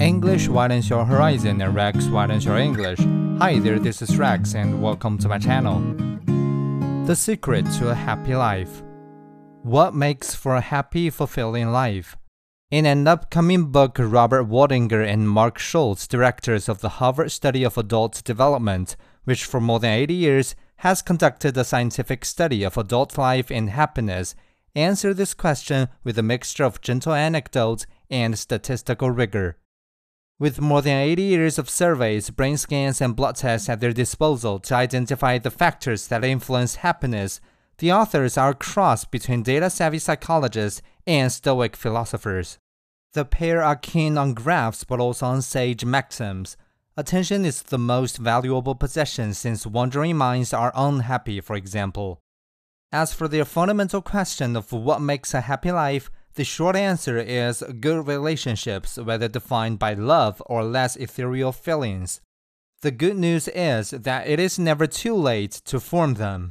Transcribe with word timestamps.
English 0.00 0.48
widens 0.48 0.88
your 0.88 1.04
horizon 1.04 1.60
and 1.60 1.74
Rex 1.74 2.06
widens 2.06 2.46
your 2.46 2.56
English. 2.56 2.98
Hi 3.38 3.58
there, 3.58 3.78
this 3.78 4.00
is 4.00 4.16
Rex 4.16 4.54
and 4.54 4.82
welcome 4.82 5.18
to 5.18 5.28
my 5.28 5.38
channel. 5.38 5.80
The 7.06 7.14
secret 7.14 7.66
to 7.78 7.90
a 7.90 7.94
happy 7.94 8.34
life. 8.34 8.82
What 9.62 9.94
makes 9.94 10.34
for 10.34 10.56
a 10.56 10.62
happy, 10.62 11.10
fulfilling 11.10 11.70
life? 11.70 12.16
In 12.70 12.86
an 12.86 13.06
upcoming 13.06 13.66
book, 13.66 13.96
Robert 14.00 14.48
Waldinger 14.48 15.06
and 15.06 15.28
Marc 15.28 15.58
Schulz, 15.58 16.08
directors 16.08 16.70
of 16.70 16.80
the 16.80 16.96
Harvard 16.98 17.30
Study 17.30 17.62
of 17.62 17.76
Adult 17.76 18.24
Development, 18.24 18.96
which 19.24 19.44
for 19.44 19.60
more 19.60 19.78
than 19.78 19.92
80 19.92 20.14
years 20.14 20.54
has 20.76 21.02
conducted 21.02 21.56
a 21.56 21.64
scientific 21.64 22.24
study 22.24 22.64
of 22.64 22.78
adult 22.78 23.18
life 23.18 23.50
and 23.50 23.68
happiness, 23.68 24.34
answer 24.74 25.12
this 25.12 25.34
question 25.34 25.88
with 26.02 26.18
a 26.18 26.22
mixture 26.22 26.64
of 26.64 26.80
gentle 26.80 27.12
anecdotes 27.12 27.86
and 28.10 28.38
statistical 28.38 29.10
rigor. 29.10 29.58
With 30.42 30.60
more 30.60 30.82
than 30.82 30.98
80 30.98 31.22
years 31.22 31.56
of 31.56 31.70
surveys, 31.70 32.30
brain 32.30 32.56
scans, 32.56 33.00
and 33.00 33.14
blood 33.14 33.36
tests 33.36 33.68
at 33.68 33.78
their 33.78 33.92
disposal 33.92 34.58
to 34.58 34.74
identify 34.74 35.38
the 35.38 35.52
factors 35.52 36.08
that 36.08 36.24
influence 36.24 36.82
happiness, 36.82 37.40
the 37.78 37.92
authors 37.92 38.36
are 38.36 38.50
a 38.50 38.54
cross 38.54 39.04
between 39.04 39.44
data 39.44 39.70
savvy 39.70 40.00
psychologists 40.00 40.82
and 41.06 41.30
Stoic 41.30 41.76
philosophers. 41.76 42.58
The 43.12 43.24
pair 43.24 43.62
are 43.62 43.76
keen 43.76 44.18
on 44.18 44.34
graphs 44.34 44.82
but 44.82 44.98
also 44.98 45.26
on 45.26 45.42
sage 45.42 45.84
maxims. 45.84 46.56
Attention 46.96 47.44
is 47.44 47.62
the 47.62 47.78
most 47.78 48.18
valuable 48.18 48.74
possession 48.74 49.34
since 49.34 49.64
wandering 49.64 50.16
minds 50.16 50.52
are 50.52 50.72
unhappy, 50.74 51.40
for 51.40 51.54
example. 51.54 52.18
As 52.90 53.14
for 53.14 53.28
their 53.28 53.44
fundamental 53.44 54.02
question 54.02 54.56
of 54.56 54.72
what 54.72 55.00
makes 55.00 55.34
a 55.34 55.42
happy 55.42 55.70
life, 55.70 56.10
the 56.34 56.44
short 56.44 56.76
answer 56.76 57.18
is 57.18 57.62
good 57.80 58.06
relationships, 58.06 58.98
whether 58.98 59.28
defined 59.28 59.78
by 59.78 59.94
love 59.94 60.42
or 60.46 60.64
less 60.64 60.96
ethereal 60.96 61.52
feelings. 61.52 62.20
The 62.80 62.90
good 62.90 63.16
news 63.16 63.48
is 63.48 63.90
that 63.90 64.26
it 64.26 64.40
is 64.40 64.58
never 64.58 64.86
too 64.86 65.14
late 65.14 65.52
to 65.66 65.78
form 65.78 66.14
them. 66.14 66.50